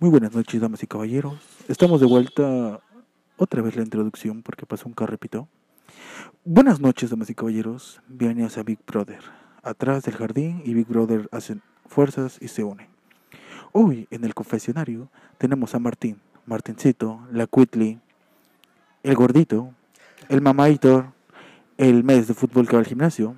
Muy 0.00 0.08
buenas 0.08 0.34
noches, 0.34 0.58
damas 0.62 0.82
y 0.82 0.86
caballeros. 0.86 1.34
Estamos 1.68 2.00
de 2.00 2.06
vuelta. 2.06 2.80
Otra 3.36 3.60
vez 3.60 3.76
la 3.76 3.82
introducción 3.82 4.42
porque 4.42 4.64
pasó 4.64 4.88
un 4.88 4.94
carrepito. 4.94 5.46
Buenas 6.42 6.80
noches, 6.80 7.10
damas 7.10 7.28
y 7.28 7.34
caballeros. 7.34 8.00
Bienvenidos 8.08 8.56
a 8.56 8.62
Big 8.62 8.78
Brother. 8.86 9.20
Atrás 9.62 10.04
del 10.04 10.16
jardín 10.16 10.62
y 10.64 10.72
Big 10.72 10.86
Brother 10.86 11.28
hacen 11.32 11.60
fuerzas 11.86 12.38
y 12.40 12.48
se 12.48 12.64
unen. 12.64 12.86
Hoy 13.72 14.08
en 14.10 14.24
el 14.24 14.32
confesionario 14.32 15.10
tenemos 15.36 15.74
a 15.74 15.78
Martín, 15.78 16.18
Martincito, 16.46 17.20
la 17.30 17.46
Quitly, 17.46 18.00
el 19.02 19.14
gordito, 19.14 19.74
el 20.30 20.40
mamaitor, 20.40 21.12
el 21.76 22.04
mes 22.04 22.26
de 22.26 22.32
fútbol 22.32 22.66
que 22.66 22.72
va 22.72 22.78
al 22.78 22.86
gimnasio. 22.86 23.36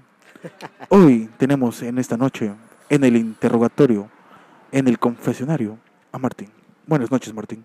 Hoy 0.90 1.28
tenemos 1.38 1.82
en 1.82 1.98
esta 1.98 2.16
noche, 2.16 2.54
en 2.88 3.02
el 3.02 3.16
interrogatorio, 3.16 4.08
en 4.70 4.86
el 4.86 5.00
confesionario, 5.00 5.80
a 6.12 6.18
Martín. 6.18 6.48
Buenas 6.86 7.10
noches, 7.10 7.32
Martín. 7.32 7.64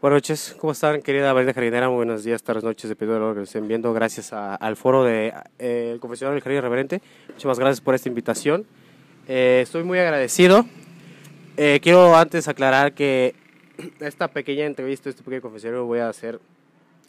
Buenas 0.00 0.16
noches, 0.18 0.56
¿cómo 0.60 0.72
están, 0.72 1.00
querida 1.02 1.32
María 1.34 1.52
Jardinera? 1.54 1.88
Muy 1.88 1.96
buenos 1.96 2.22
días, 2.22 2.42
tardes, 2.42 2.62
noches, 2.62 2.88
de 2.88 2.96
lo 3.28 3.34
que 3.34 3.42
estén 3.42 3.66
viendo. 3.66 3.92
Gracias 3.92 4.32
a- 4.32 4.54
al 4.54 4.76
foro 4.76 5.04
del 5.04 5.32
de, 5.32 5.34
eh, 5.58 5.90
el 5.94 6.00
Confesionario 6.00 6.34
del 6.34 6.42
Jardín 6.42 6.62
Reverente. 6.62 7.02
Muchísimas 7.28 7.58
gracias 7.58 7.80
por 7.80 7.94
esta 7.94 8.08
invitación. 8.08 8.66
Eh, 9.26 9.60
estoy 9.62 9.82
muy 9.84 9.98
agradecido. 9.98 10.66
Eh, 11.56 11.80
quiero 11.82 12.14
antes 12.16 12.46
aclarar 12.48 12.92
que 12.92 13.34
esta 14.00 14.28
pequeña 14.28 14.64
entrevista, 14.66 15.08
este 15.08 15.22
pequeño 15.22 15.42
confesionario, 15.42 15.86
voy 15.86 15.98
a 16.00 16.08
hacer 16.08 16.40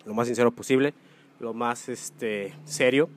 lo 0.06 0.14
más 0.14 0.28
sincero 0.28 0.52
posible, 0.52 0.94
lo 1.40 1.54
más 1.54 1.90
este, 1.90 2.54
serio, 2.64 3.10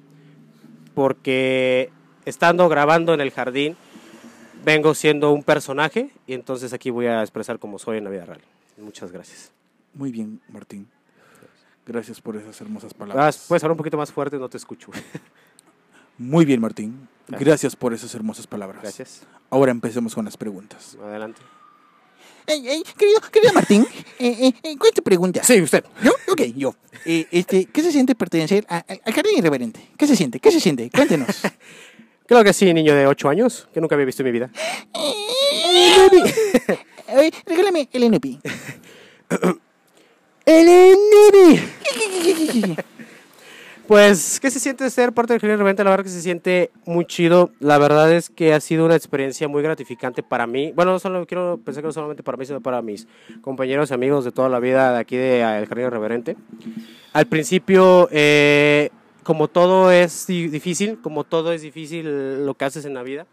porque 0.95 1.90
estando 2.24 2.68
grabando 2.68 3.15
en 3.15 3.20
el 3.20 3.30
jardín, 3.30 3.77
vengo 4.64 4.95
siendo 4.95 5.32
un 5.32 5.42
personaje 5.42 6.10
y 6.27 6.34
entonces 6.34 6.73
aquí 6.73 6.91
voy 6.91 7.06
a 7.06 7.23
expresar 7.23 7.59
como 7.59 7.78
soy 7.78 7.98
en 7.98 8.05
la 8.05 8.10
vida 8.10 8.24
real. 8.24 8.41
Muchas 8.78 9.12
gracias. 9.12 9.52
Muy 9.95 10.12
bien, 10.12 10.40
Martín. 10.48 10.88
Gracias 11.87 12.21
por 12.21 12.37
esas 12.37 12.60
hermosas 12.60 12.95
palabras. 12.95 13.37
Ah, 13.37 13.45
Puedes 13.49 13.62
hablar 13.65 13.73
un 13.73 13.79
poquito 13.79 13.96
más 13.96 14.12
fuerte, 14.12 14.38
no 14.38 14.49
te 14.49 14.57
escucho. 14.57 14.90
Muy 16.18 16.45
bien, 16.45 16.60
Martín. 16.60 17.09
Gracias. 17.26 17.46
Gracias 17.46 17.76
por 17.76 17.95
esas 17.95 18.15
hermosas 18.15 18.46
palabras. 18.46 18.82
Gracias. 18.82 19.23
Ahora 19.49 19.71
empecemos 19.71 20.15
con 20.15 20.24
las 20.24 20.37
preguntas. 20.37 20.96
Adelante. 21.02 21.40
Querido, 22.46 23.21
querido 23.30 23.52
Martín, 23.52 23.87
eh, 24.18 24.37
eh, 24.40 24.52
eh, 24.62 24.77
¿cuál 24.77 24.88
es 24.88 24.95
tu 24.95 25.02
pregunta? 25.02 25.43
Sí, 25.45 25.60
usted. 25.60 25.84
¿Yo? 26.02 26.10
Ok, 26.32 26.43
yo. 26.56 26.74
Eh, 27.04 27.27
este, 27.30 27.66
¿Qué 27.66 27.82
se 27.82 27.93
siente 27.93 28.15
pertenecer 28.15 28.66
al 28.68 29.15
jardín 29.15 29.38
irreverente? 29.38 29.88
¿Qué 29.96 30.06
se 30.06 30.16
siente? 30.16 30.40
¿Qué 30.40 30.51
se 30.51 30.60
siente? 30.60 30.90
Cuéntenos. 30.90 31.29
Creo 32.30 32.45
que 32.45 32.52
sí, 32.52 32.73
niño 32.73 32.95
de 32.95 33.09
8 33.09 33.28
años, 33.28 33.68
que 33.74 33.80
nunca 33.80 33.96
había 33.96 34.06
visto 34.06 34.23
en 34.23 34.26
mi 34.26 34.30
vida. 34.30 34.50
Eh, 37.09 37.32
regálame 37.45 37.88
el 37.92 38.04
NP. 38.04 38.38
¡El! 40.46 40.96
Pues, 43.88 44.38
¿qué 44.38 44.52
se 44.52 44.60
siente 44.60 44.88
ser 44.90 45.12
parte 45.12 45.32
del 45.32 45.40
Jardín 45.40 45.59
Reverente? 45.59 45.82
La 45.82 45.90
verdad 45.90 46.04
que 46.04 46.10
se 46.12 46.22
siente 46.22 46.70
muy 46.87 47.04
chido. 47.06 47.50
La 47.59 47.76
verdad 47.76 48.12
es 48.12 48.30
que 48.30 48.54
ha 48.54 48.60
sido 48.60 48.87
una 48.87 48.94
experiencia 48.94 49.48
muy 49.48 49.65
gratificante 49.65 50.22
para 50.22 50.46
mí. 50.46 50.70
Bueno, 50.76 50.92
no 50.92 51.00
solo 51.00 51.26
quiero 51.26 51.59
pensar 51.59 51.82
que 51.82 51.88
no 51.88 51.92
solamente 51.92 52.22
para 52.22 52.37
mí, 52.38 52.46
sino 52.46 52.60
para 52.60 52.82
mis 52.82 53.09
compañeros 53.40 53.90
y 53.90 53.94
amigos 53.94 54.24
de 54.24 54.30
toda 54.30 54.48
la 54.48 54.60
vida 54.60 54.92
de 54.92 55.00
aquí 55.00 55.16
del 55.16 55.66
Jardín 55.66 55.90
Reverente. 55.90 56.37
Al 57.12 57.26
principio, 57.26 58.09
eh, 58.12 58.90
como 59.30 59.46
todo 59.46 59.92
es 59.92 60.26
di- 60.26 60.48
difícil, 60.48 60.98
como 61.00 61.23
todo 61.23 61.52
es 61.52 61.62
difícil 61.62 62.45
lo 62.45 62.54
que 62.54 62.64
haces 62.64 62.84
en 62.84 62.95
la 62.95 63.04
vida, 63.04 63.28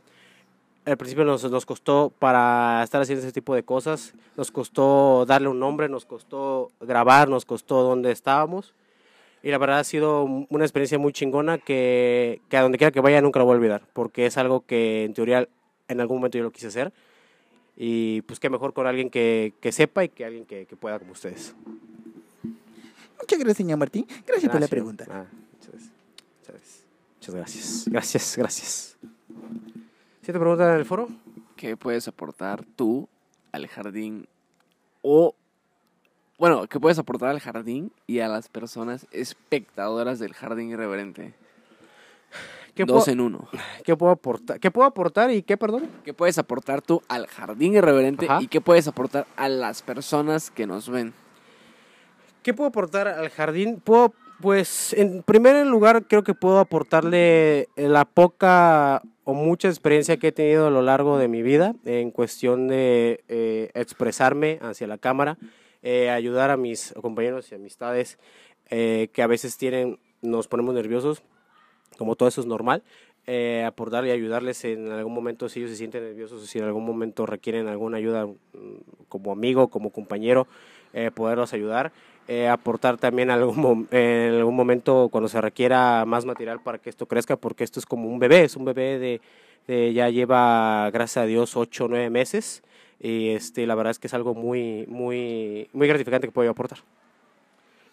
al 0.86 0.96
principio 0.96 1.26
nos, 1.26 1.44
nos 1.50 1.66
costó 1.66 2.14
para 2.20 2.84
estar 2.84 3.02
haciendo 3.02 3.24
ese 3.24 3.32
tipo 3.34 3.56
de 3.56 3.64
cosas, 3.64 4.14
nos 4.36 4.52
costó 4.52 5.26
darle 5.26 5.48
un 5.48 5.60
nombre, 5.60 5.90
nos 5.90 6.06
costó 6.06 6.70
grabar, 6.80 7.30
nos 7.30 7.46
costó 7.46 7.82
dónde 7.82 8.12
estábamos. 8.12 8.76
Y 9.42 9.50
la 9.50 9.58
verdad 9.58 9.80
ha 9.80 9.84
sido 9.84 10.24
una 10.24 10.66
experiencia 10.66 11.00
muy 11.00 11.14
chingona 11.14 11.58
que, 11.58 12.42
que 12.48 12.58
a 12.58 12.62
donde 12.62 12.78
quiera 12.78 12.92
que 12.92 13.00
vaya 13.02 13.20
nunca 13.20 13.40
lo 13.40 13.46
voy 13.46 13.54
a 13.56 13.58
olvidar, 13.58 13.82
porque 13.94 14.28
es 14.28 14.38
algo 14.38 14.66
que 14.68 15.04
en 15.06 15.16
teoría 15.16 15.50
en 15.88 16.00
algún 16.00 16.18
momento 16.18 16.38
yo 16.38 16.44
lo 16.44 16.52
quise 16.52 16.68
hacer. 16.68 16.94
Y 17.76 18.22
pues 18.22 18.40
qué 18.40 18.52
mejor 18.52 18.74
con 18.74 18.86
alguien 18.86 19.10
que, 19.10 19.54
que 19.60 19.72
sepa 19.72 20.04
y 20.04 20.10
que 20.10 20.26
alguien 20.26 20.46
que, 20.46 20.68
que 20.68 20.76
pueda 20.76 21.00
como 21.00 21.14
ustedes. 21.14 21.56
Muchas 23.20 23.40
gracias, 23.40 23.58
señor 23.58 23.80
Martín. 23.80 24.06
Gracias 24.28 24.52
por 24.52 24.62
la 24.62 24.68
pregunta. 24.68 25.06
Ah, 25.10 25.26
muchas, 25.54 25.72
gracias. 25.72 25.92
muchas 26.40 26.56
gracias. 26.56 26.84
Muchas 27.28 27.36
gracias. 27.36 27.86
Gracias, 27.88 28.38
gracias. 28.38 28.98
¿Sí 30.22 30.32
te 30.32 30.40
preguntan 30.40 30.70
en 30.70 30.76
el 30.76 30.86
foro? 30.86 31.10
¿Qué 31.58 31.76
puedes 31.76 32.08
aportar 32.08 32.64
tú 32.64 33.10
al 33.52 33.68
jardín 33.68 34.28
o 35.02 35.36
bueno, 36.38 36.68
qué 36.68 36.80
puedes 36.80 37.00
aportar 37.00 37.30
al 37.30 37.42
jardín 37.42 37.92
y 38.06 38.20
a 38.20 38.30
las 38.30 38.48
personas 38.48 39.08
espectadoras 39.12 40.20
del 40.20 40.34
jardín 40.34 40.70
irreverente? 40.70 41.34
¿Qué, 42.76 42.86
Dos 42.86 43.06
puedo, 43.06 43.12
en 43.12 43.20
uno. 43.20 43.50
¿Qué 43.84 43.98
puedo 43.98 44.14
aportar? 44.14 44.60
¿Qué 44.62 44.72
puedo 44.72 44.88
aportar 44.88 45.32
y 45.32 45.42
qué, 45.42 45.58
perdón? 45.58 45.90
¿Qué 46.06 46.14
puedes 46.14 46.38
aportar 46.38 46.82
tú 46.82 47.02
al 47.10 47.28
jardín 47.28 47.74
irreverente 47.74 48.28
Ajá. 48.30 48.42
y 48.42 48.48
qué 48.48 48.62
puedes 48.62 48.88
aportar 48.88 49.28
a 49.36 49.50
las 49.50 49.82
personas 49.82 50.50
que 50.50 50.66
nos 50.66 50.88
ven? 50.88 51.14
¿Qué 52.44 52.54
puedo 52.54 52.70
aportar 52.70 53.08
al 53.08 53.30
jardín? 53.30 53.82
Puedo, 53.82 54.14
pues, 54.42 54.94
en 54.94 55.24
primer 55.24 55.66
lugar, 55.68 56.06
creo 56.08 56.24
que 56.24 56.34
puedo 56.34 56.60
aportarle 56.60 57.68
la 57.76 58.06
poca 58.06 59.02
o 59.24 59.34
mucha 59.34 59.68
experiencia 59.68 60.18
que 60.18 60.28
he 60.28 60.32
tenido 60.32 60.68
a 60.68 60.72
lo 60.72 60.82
largo 60.82 61.18
de 61.18 61.28
mi 61.28 61.42
vida 61.42 61.76
en 61.86 62.12
cuestión 62.12 62.68
de 62.68 63.24
eh, 63.28 63.72
expresarme 63.74 64.60
hacia 64.62 64.88
la 64.88 64.98
cámara, 64.98 65.38
eh, 65.82 66.10
ayudar 66.10 66.50
a 66.50 66.58
mis 66.58 66.94
compañeros 67.02 67.52
y 67.52 67.56
amistades 67.56 68.18
eh, 68.70 69.10
que 69.14 69.22
a 69.22 69.28
veces 69.28 69.58
tienen, 69.58 70.00
nos 70.22 70.48
ponemos 70.48 70.76
nerviosos, 70.76 71.24
como 71.98 72.16
todo 72.16 72.30
eso 72.30 72.42
es 72.42 72.48
normal, 72.48 72.84
eh, 73.30 73.66
aportar 73.66 74.06
y 74.06 74.12
ayudarles 74.12 74.64
en 74.64 74.90
algún 74.90 75.14
momento 75.14 75.50
si 75.50 75.60
ellos 75.60 75.72
se 75.72 75.78
sienten 75.78 76.04
nerviosos 76.04 76.44
o 76.44 76.46
si 76.46 76.60
en 76.60 76.64
algún 76.64 76.86
momento 76.86 77.26
requieren 77.26 77.68
alguna 77.68 77.98
ayuda 77.98 78.26
mm, 78.26 78.36
como 79.10 79.34
amigo, 79.34 79.68
como 79.68 79.90
compañero, 79.90 80.48
eh, 80.94 81.12
poderlos 81.12 81.54
ayudar. 81.54 81.92
Eh, 82.28 82.50
aportar 82.50 82.98
también 82.98 83.30
algún 83.30 83.88
en 83.92 84.34
algún 84.34 84.56
momento 84.56 85.08
cuando 85.10 85.30
se 85.30 85.40
requiera 85.40 86.04
más 86.06 86.26
material 86.26 86.60
para 86.62 86.78
que 86.78 86.90
esto 86.90 87.06
crezca, 87.06 87.38
porque 87.38 87.64
esto 87.64 87.80
es 87.80 87.86
como 87.86 88.10
un 88.10 88.20
bebé, 88.20 88.44
es 88.44 88.58
un 88.58 88.66
bebé 88.66 89.00
de, 89.00 89.22
de 89.66 89.94
ya 89.94 90.10
lleva, 90.10 90.90
gracias 90.92 91.24
a 91.24 91.26
Dios, 91.26 91.56
8 91.56 91.86
o 91.86 91.88
9 91.88 92.10
meses. 92.10 92.64
Y 93.00 93.30
este, 93.30 93.66
la 93.68 93.76
verdad 93.76 93.92
es 93.92 94.00
que 94.00 94.08
es 94.08 94.14
algo 94.14 94.34
muy, 94.34 94.86
muy, 94.88 95.70
muy 95.72 95.88
gratificante 95.88 96.28
que 96.28 96.34
puedo 96.34 96.50
aportar. 96.50 96.80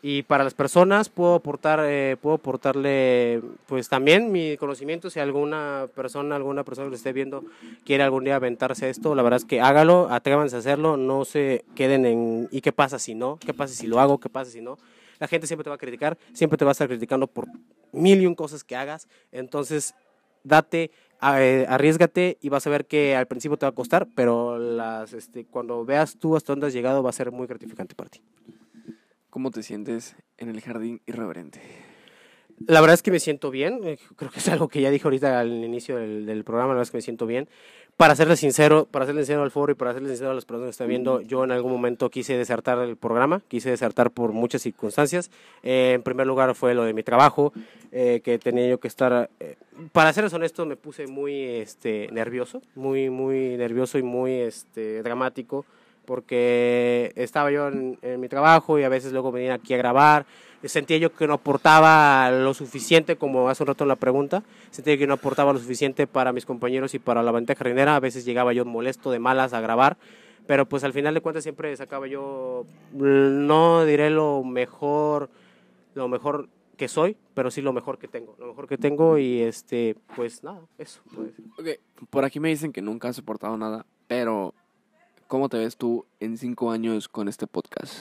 Y 0.06 0.22
para 0.24 0.44
las 0.44 0.52
personas 0.52 1.08
puedo 1.08 1.36
aportar, 1.36 1.80
eh, 1.82 2.18
puedo 2.20 2.36
aportarle, 2.36 3.40
pues 3.64 3.88
también 3.88 4.30
mi 4.30 4.58
conocimiento. 4.58 5.08
Si 5.08 5.18
alguna 5.18 5.86
persona, 5.94 6.36
alguna 6.36 6.62
persona 6.62 6.88
que 6.88 6.90
lo 6.90 6.96
esté 6.96 7.14
viendo 7.14 7.42
quiere 7.86 8.04
algún 8.04 8.24
día 8.24 8.36
aventarse 8.36 8.90
esto, 8.90 9.14
la 9.14 9.22
verdad 9.22 9.38
es 9.38 9.46
que 9.46 9.62
hágalo, 9.62 10.08
atrévanse 10.10 10.56
a 10.56 10.58
hacerlo, 10.58 10.98
no 10.98 11.24
se 11.24 11.64
queden 11.74 12.04
en 12.04 12.48
¿y 12.50 12.60
qué 12.60 12.70
pasa 12.70 12.98
si 12.98 13.14
no? 13.14 13.38
¿Qué 13.38 13.54
pasa 13.54 13.72
si 13.72 13.86
lo 13.86 13.98
hago? 13.98 14.20
¿Qué 14.20 14.28
pasa 14.28 14.50
si 14.50 14.60
no? 14.60 14.76
La 15.20 15.26
gente 15.26 15.46
siempre 15.46 15.64
te 15.64 15.70
va 15.70 15.76
a 15.76 15.78
criticar, 15.78 16.18
siempre 16.34 16.58
te 16.58 16.66
va 16.66 16.72
a 16.72 16.76
estar 16.76 16.86
criticando 16.86 17.26
por 17.26 17.46
mil 17.92 18.20
y 18.20 18.26
un 18.26 18.34
cosas 18.34 18.62
que 18.62 18.76
hagas. 18.76 19.08
Entonces, 19.32 19.94
date, 20.42 20.90
eh, 21.22 21.64
arriesgate 21.66 22.36
y 22.42 22.50
vas 22.50 22.66
a 22.66 22.68
ver 22.68 22.84
que 22.84 23.16
al 23.16 23.26
principio 23.26 23.56
te 23.56 23.64
va 23.64 23.70
a 23.70 23.74
costar, 23.74 24.06
pero 24.14 24.58
las, 24.58 25.14
este, 25.14 25.46
cuando 25.46 25.82
veas 25.86 26.18
tú 26.18 26.36
hasta 26.36 26.52
dónde 26.52 26.66
has 26.66 26.74
llegado 26.74 27.02
va 27.02 27.08
a 27.08 27.14
ser 27.14 27.32
muy 27.32 27.46
gratificante 27.46 27.94
para 27.94 28.10
ti. 28.10 28.20
¿Cómo 29.34 29.50
te 29.50 29.64
sientes 29.64 30.14
en 30.38 30.48
el 30.48 30.60
jardín 30.60 31.00
irreverente? 31.06 31.60
La 32.68 32.80
verdad 32.80 32.94
es 32.94 33.02
que 33.02 33.10
me 33.10 33.18
siento 33.18 33.50
bien. 33.50 33.80
eh, 33.82 33.98
Creo 34.14 34.30
que 34.30 34.38
es 34.38 34.48
algo 34.48 34.68
que 34.68 34.80
ya 34.80 34.92
dije 34.92 35.02
ahorita 35.08 35.40
al 35.40 35.64
inicio 35.64 35.96
del, 35.96 36.24
del 36.24 36.44
programa. 36.44 36.68
La 36.68 36.74
verdad 36.74 36.82
es 36.84 36.90
que 36.92 36.98
me 36.98 37.02
siento 37.02 37.26
bien. 37.26 37.48
Para 37.96 38.14
serle 38.14 38.36
sincero, 38.36 38.86
para 38.88 39.06
serle 39.06 39.22
sincero 39.22 39.42
al 39.42 39.50
foro 39.50 39.72
y 39.72 39.74
para 39.74 39.92
serle 39.92 40.10
sincero 40.10 40.30
a 40.30 40.34
las 40.34 40.44
personas 40.44 40.66
que 40.68 40.70
están 40.70 40.86
viendo, 40.86 41.20
yo 41.20 41.42
en 41.42 41.50
algún 41.50 41.72
momento 41.72 42.10
quise 42.10 42.38
desertar 42.38 42.78
el 42.78 42.96
programa, 42.96 43.42
quise 43.48 43.70
desertar 43.70 44.12
por 44.12 44.30
muchas 44.30 44.62
circunstancias. 44.62 45.32
Eh, 45.64 45.94
en 45.96 46.04
primer 46.04 46.28
lugar 46.28 46.54
fue 46.54 46.72
lo 46.74 46.84
de 46.84 46.92
mi 46.94 47.02
trabajo, 47.02 47.52
eh, 47.90 48.20
que 48.22 48.38
tenía 48.38 48.68
yo 48.68 48.78
que 48.78 48.86
estar, 48.86 49.30
eh, 49.40 49.56
para 49.90 50.12
serles 50.12 50.32
honesto, 50.32 50.64
me 50.64 50.76
puse 50.76 51.08
muy 51.08 51.42
este, 51.42 52.06
nervioso, 52.12 52.62
muy, 52.76 53.10
muy 53.10 53.56
nervioso 53.56 53.98
y 53.98 54.04
muy 54.04 54.30
este, 54.34 55.02
dramático, 55.02 55.66
porque 56.04 57.12
estaba 57.16 57.50
yo 57.50 57.68
en, 57.68 57.98
mi 58.20 58.28
trabajo 58.28 58.78
y 58.78 58.84
a 58.84 58.88
veces 58.88 59.12
luego 59.12 59.32
venía 59.32 59.54
aquí 59.54 59.74
a 59.74 59.78
grabar 59.78 60.26
sentía 60.68 60.96
yo 60.98 61.14
que 61.14 61.26
no 61.26 61.34
aportaba 61.34 62.30
lo 62.30 62.54
suficiente, 62.54 63.16
como 63.16 63.48
hace 63.48 63.62
un 63.62 63.68
rato 63.68 63.84
en 63.84 63.88
la 63.88 63.96
pregunta, 63.96 64.42
sentía 64.70 64.96
que 64.96 65.06
no 65.06 65.14
aportaba 65.14 65.52
lo 65.52 65.58
suficiente 65.58 66.06
para 66.06 66.32
mis 66.32 66.46
compañeros 66.46 66.94
y 66.94 66.98
para 66.98 67.22
la 67.22 67.32
bandeja 67.32 67.58
jardinera, 67.58 67.96
a 67.96 68.00
veces 68.00 68.24
llegaba 68.24 68.52
yo 68.52 68.64
molesto 68.64 69.10
de 69.10 69.18
malas 69.18 69.52
a 69.52 69.60
grabar, 69.60 69.96
pero 70.46 70.66
pues 70.66 70.84
al 70.84 70.92
final 70.92 71.14
de 71.14 71.20
cuentas 71.20 71.42
siempre 71.42 71.74
sacaba 71.76 72.06
yo, 72.06 72.64
mm, 72.92 73.46
no 73.46 73.84
diré 73.84 74.10
lo 74.10 74.42
mejor, 74.42 75.28
lo 75.94 76.08
mejor 76.08 76.48
que 76.76 76.88
soy, 76.88 77.16
pero 77.34 77.50
sí 77.50 77.62
lo 77.62 77.72
mejor 77.72 77.98
que 77.98 78.08
tengo, 78.08 78.34
lo 78.38 78.48
mejor 78.48 78.66
que 78.66 78.78
tengo 78.78 79.18
y 79.18 79.40
este, 79.40 79.96
pues 80.16 80.42
nada, 80.42 80.60
eso. 80.78 81.00
Ok, 81.58 81.68
por 82.10 82.24
aquí 82.24 82.40
me 82.40 82.48
dicen 82.48 82.72
que 82.72 82.82
nunca 82.82 83.08
has 83.08 83.16
soportado 83.16 83.56
nada, 83.56 83.86
pero 84.08 84.54
¿Cómo 85.34 85.48
te 85.48 85.58
ves 85.58 85.76
tú 85.76 86.06
en 86.20 86.38
cinco 86.38 86.70
años 86.70 87.08
con 87.08 87.26
este 87.26 87.48
podcast? 87.48 87.92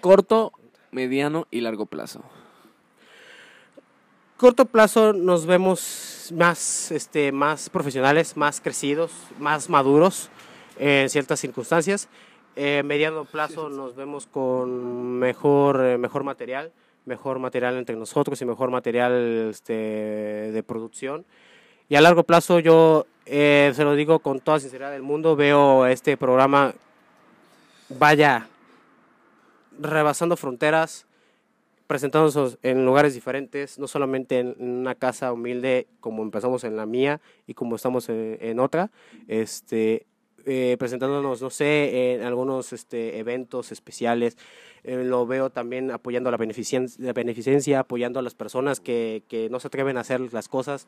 Corto, 0.00 0.52
mediano 0.90 1.46
y 1.50 1.60
largo 1.60 1.84
plazo. 1.84 2.22
corto 4.38 4.64
plazo 4.64 5.12
nos 5.12 5.44
vemos 5.44 6.32
más, 6.34 6.90
este, 6.92 7.30
más 7.30 7.68
profesionales, 7.68 8.38
más 8.38 8.62
crecidos, 8.62 9.12
más 9.38 9.68
maduros 9.68 10.30
en 10.78 11.10
ciertas 11.10 11.40
circunstancias. 11.40 12.08
Eh, 12.56 12.82
mediano 12.86 13.26
plazo 13.26 13.68
nos 13.68 13.96
vemos 13.96 14.26
con 14.26 15.18
mejor, 15.18 15.84
eh, 15.84 15.98
mejor 15.98 16.24
material, 16.24 16.72
mejor 17.04 17.38
material 17.38 17.76
entre 17.76 17.96
nosotros 17.96 18.40
y 18.40 18.46
mejor 18.46 18.70
material 18.70 19.50
este, 19.50 19.74
de 19.74 20.62
producción. 20.62 21.26
Y 21.90 21.96
a 21.96 22.02
largo 22.02 22.22
plazo 22.24 22.58
yo, 22.58 23.06
eh, 23.24 23.72
se 23.74 23.82
lo 23.82 23.94
digo 23.94 24.18
con 24.18 24.40
toda 24.40 24.60
sinceridad 24.60 24.90
del 24.90 25.02
mundo, 25.02 25.36
veo 25.36 25.86
este 25.86 26.18
programa, 26.18 26.74
vaya, 27.88 28.46
rebasando 29.80 30.36
fronteras, 30.36 31.06
presentándonos 31.86 32.58
en 32.62 32.84
lugares 32.84 33.14
diferentes, 33.14 33.78
no 33.78 33.88
solamente 33.88 34.38
en 34.40 34.54
una 34.58 34.94
casa 34.94 35.32
humilde 35.32 35.86
como 36.00 36.22
empezamos 36.22 36.62
en 36.64 36.76
la 36.76 36.84
mía 36.84 37.22
y 37.46 37.54
como 37.54 37.76
estamos 37.76 38.10
en, 38.10 38.60
otra, 38.60 38.90
este, 39.26 40.04
eh, 40.44 40.76
presentándonos, 40.78 41.40
no 41.40 41.48
sé, 41.48 42.12
en 42.12 42.22
algunos 42.22 42.74
este, 42.74 43.18
eventos 43.18 43.72
especiales. 43.72 44.36
Eh, 44.84 45.04
lo 45.04 45.26
veo 45.26 45.48
también 45.48 45.90
apoyando 45.90 46.30
la 46.30 46.36
beneficencia, 46.36 47.02
la 47.02 47.14
beneficencia, 47.14 47.80
apoyando 47.80 48.18
a 48.18 48.22
las 48.22 48.34
personas 48.34 48.78
que, 48.78 49.22
que 49.26 49.48
no 49.48 49.58
se 49.58 49.68
atreven 49.68 49.96
a 49.96 50.00
hacer 50.00 50.20
las 50.34 50.48
cosas. 50.48 50.86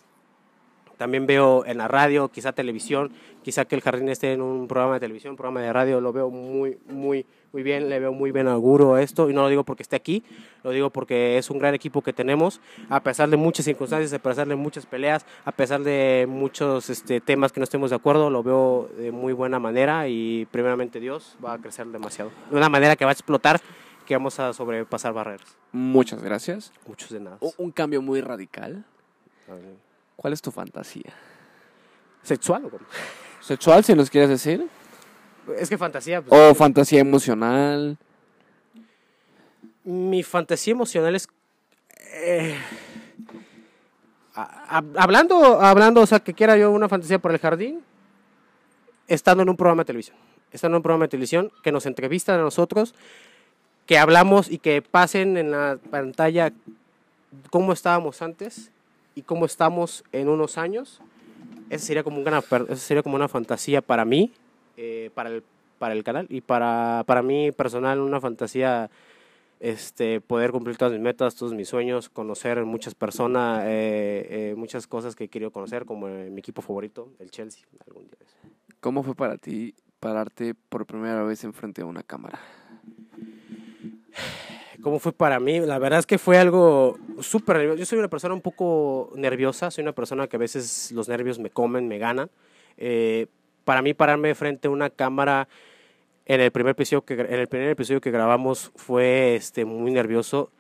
También 1.01 1.27
veo 1.27 1.65
en 1.65 1.79
la 1.79 1.89
radio, 1.89 2.29
quizá 2.29 2.53
televisión, 2.53 3.11
quizá 3.43 3.65
que 3.65 3.75
el 3.75 3.81
jardín 3.81 4.11
esté 4.11 4.35
en 4.35 4.43
un 4.43 4.69
programa 4.69 4.93
de 4.97 5.01
televisión, 5.01 5.31
un 5.31 5.39
programa 5.39 5.63
de 5.63 5.73
radio, 5.73 5.99
lo 5.99 6.13
veo 6.13 6.29
muy, 6.29 6.77
muy, 6.91 7.25
muy 7.55 7.63
bien, 7.63 7.89
le 7.89 7.99
veo 7.99 8.13
muy 8.13 8.33
bien 8.33 8.49
auguro 8.49 8.97
a 8.97 9.01
esto, 9.01 9.31
y 9.31 9.33
no 9.33 9.41
lo 9.41 9.49
digo 9.49 9.65
porque 9.65 9.83
esté 9.83 9.97
aquí, 9.97 10.23
lo 10.63 10.73
digo 10.73 10.91
porque 10.91 11.39
es 11.39 11.49
un 11.49 11.59
gran 11.59 11.75
equipo 11.75 12.03
que 12.03 12.13
tenemos, 12.13 12.61
a 12.91 13.03
pesar 13.03 13.31
de 13.31 13.39
muchas 13.39 13.65
circunstancias, 13.65 14.13
a 14.13 14.19
pesar 14.19 14.47
de 14.47 14.57
muchas 14.57 14.85
peleas, 14.85 15.25
a 15.47 15.53
pesar 15.53 15.81
de 15.81 16.27
muchos 16.29 16.91
este, 16.91 17.23
temas 17.23 17.51
que 17.51 17.61
no 17.61 17.65
estemos 17.65 17.89
de 17.89 17.97
acuerdo, 17.97 18.29
lo 18.29 18.43
veo 18.43 18.91
de 18.99 19.11
muy 19.11 19.33
buena 19.33 19.59
manera 19.59 20.07
y 20.07 20.47
primeramente 20.51 21.01
Dios 21.01 21.35
va 21.43 21.55
a 21.55 21.59
crecer 21.59 21.87
demasiado, 21.87 22.31
de 22.51 22.57
una 22.59 22.69
manera 22.69 22.95
que 22.95 23.07
va 23.07 23.13
a 23.13 23.15
explotar, 23.15 23.59
que 24.05 24.15
vamos 24.15 24.39
a 24.39 24.53
sobrepasar 24.53 25.15
barreras. 25.15 25.57
Muchas 25.73 26.23
gracias. 26.23 26.71
Muchos 26.87 27.09
de 27.09 27.21
nada. 27.21 27.39
Un 27.57 27.71
cambio 27.71 28.03
muy 28.03 28.21
radical. 28.21 28.85
¿Cuál 30.21 30.35
es 30.35 30.43
tu 30.43 30.51
fantasía? 30.51 31.15
¿Sexual 32.23 32.67
o 32.67 32.69
cómo? 32.71 32.85
¿Sexual, 33.41 33.83
si 33.83 33.95
nos 33.95 34.11
quieres 34.11 34.29
decir? 34.29 34.69
Es 35.57 35.71
que 35.71 35.79
fantasía. 35.79 36.21
pues, 36.21 36.39
¿O 36.39 36.55
fantasía 36.55 37.01
emocional? 37.01 37.97
Mi 39.83 40.23
fantasía 40.23 40.73
emocional 40.73 41.15
es. 41.15 41.27
eh, 42.13 42.55
a- 44.35 44.77
a- 44.79 44.85
hablando, 45.03 45.59
hablando, 45.63 46.03
o 46.03 46.07
sea, 46.07 46.21
que 46.21 46.35
quiera 46.35 46.55
yo 46.59 46.71
una 46.71 46.87
fantasía 46.89 47.19
por 47.19 47.33
el 47.33 47.39
jardín, 47.39 47.81
estando 49.09 49.43
en 49.43 49.49
un 49.49 49.57
programa 49.57 49.83
de 49.83 49.87
televisión. 49.87 50.17
Estando 50.53 50.75
en 50.77 50.81
un 50.81 50.83
programa 50.83 51.05
de 51.07 51.09
televisión 51.09 51.51
que 51.63 51.73
nos 51.73 51.87
entrevistan 51.87 52.39
a 52.41 52.43
nosotros, 52.43 52.95
que 53.87 53.97
hablamos 53.97 54.51
y 54.51 54.59
que 54.59 54.83
pasen 54.83 55.39
en 55.39 55.51
la 55.53 55.79
pantalla 55.91 56.53
cómo 57.51 57.73
estábamos 57.73 58.21
antes 58.21 58.71
y 59.15 59.23
cómo 59.23 59.47
estamos 59.47 60.05
en 60.13 60.29
unos 60.29 60.59
años. 60.59 61.01
Esa 61.69 61.87
sería 61.87 62.03
como, 62.03 62.19
un 62.19 62.25
gran, 62.25 62.43
esa 62.69 62.77
sería 62.77 63.03
como 63.03 63.17
una 63.17 63.29
fantasía 63.29 63.81
para 63.81 64.05
mí, 64.05 64.33
eh, 64.77 65.11
para, 65.15 65.31
el, 65.31 65.43
para 65.79 65.95
el 65.95 66.05
canal 66.05 66.27
y 66.29 66.41
para, 66.41 67.05
para 67.07 67.23
mí 67.23 67.53
personal, 67.53 68.01
una 68.01 68.21
fantasía 68.21 68.91
este, 69.61 70.23
poder 70.23 70.51
cumplir 70.51 70.79
todas 70.79 70.93
mis 70.93 71.03
metas, 71.03 71.37
todos 71.37 71.53
mis 71.53 71.69
sueños, 71.69 72.09
conocer 72.09 72.65
muchas 72.65 72.95
personas, 72.95 73.63
eh, 73.67 74.27
eh, 74.31 74.55
muchas 74.57 74.87
cosas 74.87 75.15
que 75.15 75.25
he 75.25 75.29
querido 75.29 75.51
conocer, 75.53 75.85
como 75.85 76.09
eh, 76.09 76.31
mi 76.31 76.41
equipo 76.41 76.63
favorito, 76.63 77.13
el 77.19 77.31
Chelsea, 77.31 77.65
algún 77.87 78.05
día. 78.05 78.17
¿Cómo 78.81 79.03
fue 79.03 79.15
para 79.15 79.37
ti 79.37 79.75
pararte 80.01 80.55
por 80.55 80.87
primera 80.87 81.23
vez 81.23 81.45
enfrente 81.45 81.83
de 81.83 81.89
una 81.89 82.03
cámara? 82.03 82.41
¿Cómo 84.83 84.99
fue 84.99 85.13
para 85.13 85.39
mí? 85.39 85.61
La 85.61 85.79
verdad 85.79 85.99
es 85.99 86.07
que 86.07 86.17
fue 86.17 86.39
algo 86.39 86.99
súper 87.21 87.57
nervioso. 87.57 87.79
Yo 87.79 87.87
soy 87.87 87.99
una 87.99 88.09
persona 88.09 88.35
un 88.35 88.41
poco 88.41 89.13
nerviosa, 89.15 89.71
soy 89.71 89.83
una 89.83 89.93
persona 89.93 90.27
que 90.27 90.37
a 90.37 90.39
veces 90.39 90.93
los 90.93 91.09
nervios 91.09 91.39
me 91.39 91.51
comen, 91.51 91.89
me 91.89 91.99
ganan. 91.99 92.31
Eh, 92.77 93.27
para 93.65 93.83
mí 93.83 93.95
pararme 93.95 94.35
frente 94.35 94.69
a 94.69 94.71
una 94.71 94.91
cámara 94.91 95.49
en 96.27 96.41
el 96.41 96.51
primer 96.51 96.73
episodio 96.73 97.03
que, 97.03 97.15
en 97.15 97.41
el 97.41 97.49
primer 97.49 97.71
episodio 97.71 98.01
que 98.01 98.11
grabamos 98.11 98.71
fue 98.77 99.35
este, 99.35 99.65
muy 99.65 99.91
nervioso. 99.91 100.51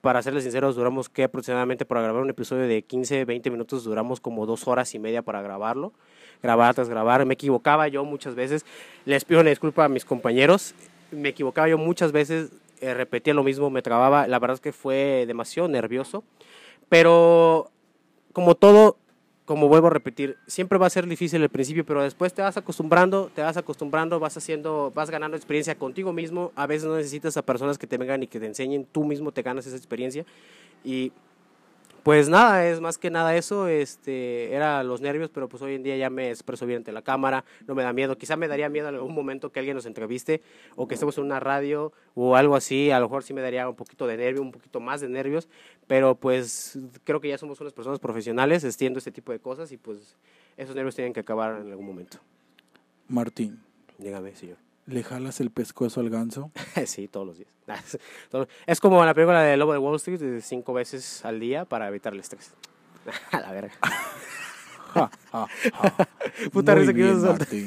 Para 0.00 0.20
serles 0.22 0.44
sinceros, 0.44 0.76
duramos 0.76 1.08
que 1.08 1.24
aproximadamente 1.24 1.86
para 1.86 2.02
grabar 2.02 2.22
un 2.22 2.28
episodio 2.28 2.68
de 2.68 2.82
15, 2.82 3.24
20 3.24 3.50
minutos, 3.50 3.84
duramos 3.84 4.20
como 4.20 4.44
dos 4.44 4.68
horas 4.68 4.94
y 4.94 4.98
media 4.98 5.22
para 5.22 5.40
grabarlo. 5.40 5.94
Grabar 6.42 6.74
tras 6.74 6.90
grabar. 6.90 7.24
Me 7.24 7.34
equivocaba 7.34 7.88
yo 7.88 8.04
muchas 8.04 8.34
veces. 8.34 8.66
Les 9.06 9.24
pido 9.24 9.40
una 9.40 9.48
disculpa 9.48 9.86
a 9.86 9.88
mis 9.88 10.04
compañeros. 10.04 10.74
Me 11.10 11.30
equivocaba 11.30 11.68
yo 11.68 11.78
muchas 11.78 12.12
veces, 12.12 12.50
eh, 12.84 12.94
repetía 12.94 13.34
lo 13.34 13.42
mismo, 13.42 13.70
me 13.70 13.82
trababa. 13.82 14.26
La 14.26 14.38
verdad 14.38 14.56
es 14.56 14.60
que 14.60 14.72
fue 14.72 15.24
demasiado 15.26 15.68
nervioso. 15.68 16.22
Pero 16.88 17.70
como 18.32 18.54
todo, 18.54 18.98
como 19.46 19.68
vuelvo 19.68 19.86
a 19.86 19.90
repetir, 19.90 20.36
siempre 20.46 20.78
va 20.78 20.86
a 20.86 20.90
ser 20.90 21.06
difícil 21.06 21.42
al 21.42 21.48
principio, 21.48 21.84
pero 21.86 22.02
después 22.02 22.34
te 22.34 22.42
vas 22.42 22.56
acostumbrando, 22.56 23.30
te 23.34 23.42
vas 23.42 23.56
acostumbrando, 23.56 24.20
vas 24.20 24.36
haciendo, 24.36 24.92
vas 24.94 25.10
ganando 25.10 25.36
experiencia 25.36 25.74
contigo 25.76 26.12
mismo. 26.12 26.52
A 26.56 26.66
veces 26.66 26.86
no 26.86 26.96
necesitas 26.96 27.36
a 27.36 27.42
personas 27.42 27.78
que 27.78 27.86
te 27.86 27.96
vengan 27.96 28.22
y 28.22 28.26
que 28.26 28.38
te 28.38 28.46
enseñen, 28.46 28.86
tú 28.90 29.04
mismo 29.04 29.32
te 29.32 29.42
ganas 29.42 29.66
esa 29.66 29.76
experiencia. 29.76 30.26
Y 30.84 31.12
pues 32.04 32.28
nada, 32.28 32.68
es 32.68 32.80
más 32.80 32.98
que 32.98 33.10
nada 33.10 33.34
eso, 33.34 33.66
este, 33.66 34.54
era 34.54 34.84
los 34.84 35.00
nervios, 35.00 35.30
pero 35.30 35.48
pues 35.48 35.62
hoy 35.62 35.74
en 35.74 35.82
día 35.82 35.96
ya 35.96 36.10
me 36.10 36.30
expreso 36.30 36.66
bien 36.66 36.78
ante 36.78 36.92
la 36.92 37.02
cámara, 37.02 37.44
no 37.66 37.74
me 37.74 37.82
da 37.82 37.92
miedo, 37.92 38.16
quizá 38.16 38.36
me 38.36 38.46
daría 38.46 38.68
miedo 38.68 38.88
en 38.90 38.94
algún 38.94 39.14
momento 39.14 39.50
que 39.50 39.58
alguien 39.58 39.74
nos 39.74 39.86
entreviste 39.86 40.42
o 40.76 40.86
que 40.86 40.94
estemos 40.94 41.18
en 41.18 41.24
una 41.24 41.40
radio 41.40 41.92
o 42.14 42.36
algo 42.36 42.54
así, 42.54 42.90
a 42.90 43.00
lo 43.00 43.06
mejor 43.06 43.24
sí 43.24 43.34
me 43.34 43.40
daría 43.40 43.68
un 43.68 43.74
poquito 43.74 44.06
de 44.06 44.16
nervio, 44.16 44.42
un 44.42 44.52
poquito 44.52 44.78
más 44.78 45.00
de 45.00 45.08
nervios, 45.08 45.48
pero 45.86 46.14
pues 46.14 46.78
creo 47.04 47.20
que 47.20 47.28
ya 47.28 47.38
somos 47.38 47.60
unas 47.60 47.72
personas 47.72 47.98
profesionales 47.98 48.64
haciendo 48.64 48.98
este 48.98 49.10
tipo 49.10 49.32
de 49.32 49.40
cosas 49.40 49.72
y 49.72 49.78
pues 49.78 50.16
esos 50.56 50.76
nervios 50.76 50.94
tienen 50.94 51.12
que 51.12 51.20
acabar 51.20 51.60
en 51.60 51.70
algún 51.70 51.86
momento. 51.86 52.18
Martín, 53.08 53.60
Dígame, 53.98 54.34
señor. 54.34 54.63
¿Le 54.86 55.02
jalas 55.02 55.40
el 55.40 55.50
pescuezo 55.50 56.00
al 56.00 56.10
ganso? 56.10 56.50
sí, 56.86 57.08
todos 57.12 57.26
los 57.26 57.38
días. 57.38 57.50
Es 58.66 58.80
como 58.80 59.04
la 59.04 59.14
película 59.14 59.42
de 59.42 59.56
Lobo 59.56 59.72
de 59.72 59.78
Wall 59.78 59.96
Street, 59.96 60.20
de 60.20 60.40
cinco 60.40 60.72
veces 60.72 61.24
al 61.24 61.40
día 61.40 61.64
para 61.64 61.88
evitar 61.88 62.12
el 62.12 62.20
estrés. 62.20 62.52
A 63.32 63.40
la 63.40 63.52
verga. 63.52 63.74
Ja, 64.94 65.10
ja, 65.32 65.46
ja. 65.72 66.08
Puta 66.52 66.74
Muy 66.74 66.86
risa 66.86 67.36
bien. 67.50 67.66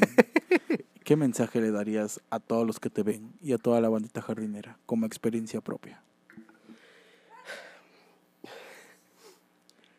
¿Qué 1.03 1.15
mensaje 1.15 1.62
le 1.62 1.71
darías 1.71 2.21
a 2.29 2.39
todos 2.39 2.65
los 2.65 2.79
que 2.79 2.89
te 2.89 3.03
ven 3.03 3.33
y 3.41 3.53
a 3.53 3.57
toda 3.57 3.79
la 3.79 3.88
bandita 3.88 4.21
jardinera 4.21 4.77
como 4.86 5.05
experiencia 5.05 5.62
propia? 5.62 6.01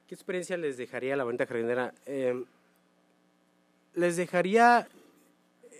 ¿Qué 0.06 0.14
experiencia 0.14 0.56
les 0.56 0.76
dejaría 0.76 1.14
a 1.14 1.16
la 1.16 1.24
venta 1.24 1.46
jardinera? 1.46 1.94
Eh, 2.06 2.44
les 3.94 4.16
dejaría 4.16 4.88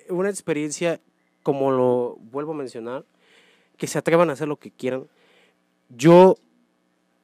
una 0.09 0.30
experiencia, 0.30 1.00
como 1.49 1.71
lo 1.71 2.17
vuelvo 2.31 2.52
a 2.52 2.57
mencionar, 2.57 3.07
que 3.78 3.87
se 3.87 3.97
atrevan 3.99 4.28
a 4.28 4.35
hacer 4.35 4.49
lo 4.49 4.57
que 4.57 4.71
quieran. 4.71 5.05
Yo, 5.88 6.35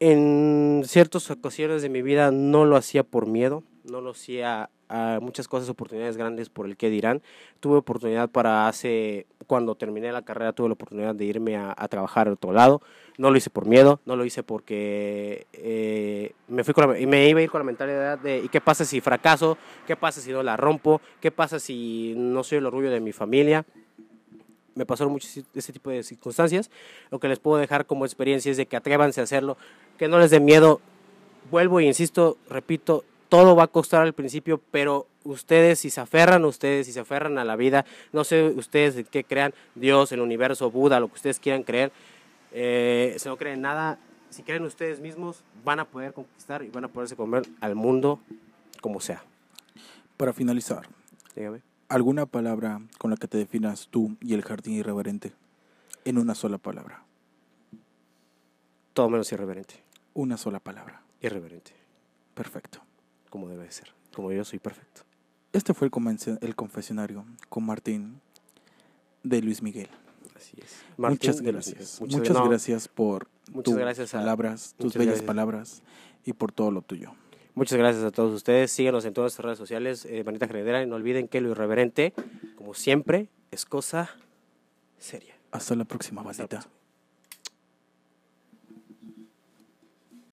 en 0.00 0.81
ciertas 0.87 1.31
ocasiones 1.31 1.83
de 1.83 1.90
mi 1.90 2.00
vida, 2.00 2.31
no 2.31 2.64
lo 2.64 2.76
hacía 2.76 3.02
por 3.02 3.26
miedo, 3.26 3.62
no 3.85 4.00
lo 4.00 4.12
hacía 4.12 4.71
a 4.88 5.19
muchas 5.21 5.47
cosas, 5.47 5.69
oportunidades 5.69 6.16
grandes 6.16 6.49
por 6.49 6.64
el 6.64 6.78
que 6.78 6.88
dirán. 6.88 7.21
Tuve 7.61 7.76
oportunidad 7.76 8.31
para 8.31 8.66
hace, 8.66 9.26
cuando 9.47 9.75
terminé 9.75 10.11
la 10.11 10.23
carrera, 10.23 10.54
tuve 10.54 10.69
la 10.69 10.73
oportunidad 10.75 11.14
de 11.14 11.26
irme 11.26 11.57
a, 11.59 11.75
a 11.76 11.88
trabajar 11.88 12.28
a 12.28 12.33
otro 12.33 12.52
lado. 12.52 12.81
No 13.19 13.31
lo 13.31 13.37
hice 13.37 13.50
por 13.50 13.66
miedo, 13.66 14.00
no 14.07 14.16
lo 14.16 14.25
hice 14.25 14.43
porque 14.43 15.47
eh, 15.52 16.33
me, 16.49 16.64
fui 16.64 16.73
con 16.73 16.88
la- 16.90 17.07
me 17.07 17.28
iba 17.28 17.40
a 17.40 17.43
ir 17.43 17.50
con 17.50 17.59
la 17.61 17.64
mentalidad 17.64 18.19
de 18.19 18.38
¿y 18.38 18.49
qué 18.49 18.62
pasa 18.62 18.87
si 18.87 19.02
fracaso? 19.02 19.59
¿Qué 19.87 19.97
pasa 19.97 20.23
si 20.23 20.33
no 20.33 20.43
la 20.43 20.57
rompo? 20.57 21.02
¿Qué 21.21 21.31
pasa 21.31 21.59
si 21.59 22.14
no 22.16 22.43
soy 22.43 22.57
el 22.59 22.66
orgullo 22.66 22.90
de 22.90 23.00
mi 23.00 23.12
familia? 23.12 23.66
Me 24.75 24.87
pasaron 24.87 25.12
muchos 25.12 25.45
ese 25.54 25.73
tipo 25.73 25.90
de 25.90 26.02
circunstancias. 26.02 26.71
Lo 27.11 27.19
que 27.19 27.28
les 27.28 27.38
puedo 27.38 27.59
dejar 27.59 27.87
como 27.87 28.04
experiencia 28.04 28.50
es 28.50 28.57
de 28.57 28.66
que 28.66 28.76
atrévanse 28.76 29.21
a 29.21 29.25
hacerlo, 29.25 29.57
que 29.99 30.09
no 30.09 30.19
les 30.19 30.31
dé 30.31 30.40
miedo. 30.40 30.81
Vuelvo 31.50 31.81
e 31.81 31.85
insisto, 31.85 32.38
repito, 32.49 33.04
todo 33.28 33.57
va 33.57 33.64
a 33.64 33.69
costar 33.69 34.02
al 34.02 34.12
principio, 34.12 34.61
pero 34.71 35.07
ustedes 35.25 35.81
si 35.81 35.90
se 35.90 36.00
aferran, 36.00 36.45
ustedes 36.45 36.87
si 36.87 36.93
se 36.93 37.00
aferran 37.00 37.38
a 37.38 37.45
la 37.45 37.57
vida, 37.57 37.85
no 38.12 38.25
sé 38.25 38.45
ustedes 38.45 38.95
de 38.95 39.04
qué 39.04 39.25
crean, 39.25 39.52
Dios, 39.75 40.12
el 40.12 40.21
universo, 40.21 40.71
Buda, 40.71 41.00
lo 41.00 41.09
que 41.09 41.14
ustedes 41.14 41.38
quieran 41.38 41.62
creer, 41.62 41.93
eh, 42.52 43.14
si 43.19 43.28
no 43.28 43.37
creen 43.37 43.61
nada, 43.61 43.99
si 44.31 44.43
creen 44.43 44.64
ustedes 44.64 45.00
mismos, 45.00 45.43
van 45.64 45.81
a 45.81 45.85
poder 45.85 46.12
conquistar 46.12 46.62
y 46.62 46.69
van 46.69 46.85
a 46.85 46.88
poderse 46.88 47.16
comer 47.16 47.43
al 47.61 47.75
mundo 47.75 48.21
como 48.81 49.00
sea. 49.00 49.23
Para 50.16 50.33
finalizar, 50.33 50.87
Dígame. 51.35 51.74
¿Alguna 51.95 52.27
palabra 52.27 52.81
con 52.99 53.13
la 53.13 53.17
que 53.17 53.29
te 53.29 53.39
definas 53.39 53.87
tú 53.89 54.17
y 54.21 54.35
el 54.35 54.43
jardín 54.43 54.75
irreverente? 54.75 55.33
En 56.05 56.19
una 56.19 56.35
sola 56.35 56.59
palabra. 56.59 57.05
Todo 58.95 59.09
menos 59.09 59.31
irreverente. 59.31 59.77
Una 60.13 60.37
sola 60.37 60.59
palabra. 60.59 61.03
Irreverente. 61.21 61.71
Perfecto. 62.35 62.81
Como 63.31 63.49
debe 63.49 63.63
de 63.63 63.71
ser. 63.71 63.93
Como 64.13 64.33
yo 64.33 64.45
soy 64.45 64.59
perfecto. 64.59 65.03
Este 65.53 65.73
fue 65.73 65.87
el, 65.87 66.39
el 66.41 66.57
confesionario 66.57 67.25
con 67.49 67.65
Martín 67.65 68.21
de 69.23 69.41
Luis 69.41 69.63
Miguel. 69.63 69.89
Así 70.35 70.57
es. 70.61 70.75
muchas 70.99 70.99
Martín 70.99 71.31
los 71.31 71.43
gracias. 71.43 72.01
Muchas, 72.01 72.31
no, 72.33 72.49
gracias 72.49 72.89
por 72.89 73.29
Muchas 73.53 73.63
tus 73.63 73.75
gracias 73.77 74.15
a- 74.15 74.19
palabras, 74.19 74.75
tus 74.77 74.87
muchas 74.87 74.99
bellas 74.99 75.13
gracias. 75.13 75.27
palabras 75.29 75.83
y 76.25 76.33
por 76.33 76.51
todo 76.51 76.73
lo 76.73 76.83
tuyo. 76.83 77.13
Muchas 77.54 77.78
gracias 77.78 78.04
a 78.04 78.11
todos 78.11 78.34
ustedes. 78.34 78.73
Síganos 78.73 79.04
en 79.04 79.14
todas 79.14 79.26
nuestras 79.26 79.44
redes 79.44 79.58
sociales, 79.58 80.06
eh, 80.06 80.25
Manita 80.25 80.49
General. 80.49 80.82
Y 80.82 80.87
no 80.87 80.96
olviden 80.96 81.28
que 81.28 81.40
lo 81.40 81.50
irreverente, 81.50 82.12
como 82.56 82.75
siempre, 82.75 83.28
es 83.52 83.64
cosa 83.64 84.11
seria. 84.99 85.37
Hasta 85.52 85.76
la 85.76 85.84
próxima, 85.84 86.23
Hasta 86.23 86.42
la 86.42 86.49
próxima. 86.49 86.84